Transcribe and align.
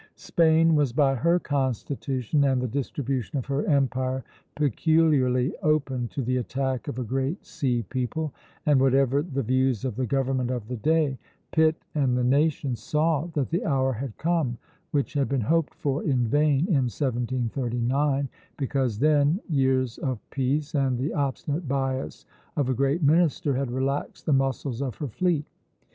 Spain 0.15 0.73
was 0.73 0.91
by 0.91 1.13
her 1.13 1.37
constitution 1.37 2.43
and 2.43 2.59
the 2.59 2.67
distribution 2.67 3.37
of 3.37 3.45
her 3.45 3.63
empire 3.67 4.23
peculiarly 4.55 5.55
open 5.61 6.07
to 6.07 6.23
the 6.23 6.37
attack 6.37 6.87
of 6.87 6.97
a 6.97 7.03
great 7.03 7.45
sea 7.45 7.83
people; 7.87 8.33
and 8.65 8.79
whatever 8.79 9.21
the 9.21 9.43
views 9.43 9.85
of 9.85 9.95
the 9.95 10.05
government 10.07 10.49
of 10.49 10.67
the 10.67 10.75
day, 10.77 11.19
Pitt 11.51 11.75
and 11.93 12.17
the 12.17 12.23
nation 12.23 12.75
saw 12.75 13.27
that 13.35 13.51
the 13.51 13.63
hour 13.63 13.93
had 13.93 14.17
come, 14.17 14.57
which 14.89 15.13
had 15.13 15.29
been 15.29 15.41
hoped 15.41 15.75
for 15.75 16.03
in 16.03 16.25
vain 16.27 16.61
in 16.65 16.85
1739, 16.89 18.27
because 18.57 18.97
then 18.97 19.39
years 19.51 19.99
of 19.99 20.17
peace 20.31 20.73
and 20.73 20.97
the 20.97 21.13
obstinate 21.13 21.67
bias 21.67 22.25
of 22.57 22.69
a 22.69 22.73
great 22.73 23.03
minister 23.03 23.53
had 23.53 23.69
relaxed 23.69 24.25
the 24.25 24.33
muscles 24.33 24.81
of 24.81 24.95
her 24.95 25.07
fleet. 25.09 25.45